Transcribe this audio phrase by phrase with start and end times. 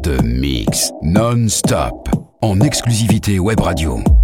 [0.00, 2.08] de mix non-stop
[2.40, 4.23] en exclusivité web radio.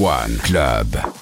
[0.00, 1.19] One Club.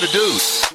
[0.00, 0.69] To do.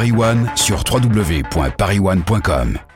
[0.00, 2.89] Paris sur www.parisone.com.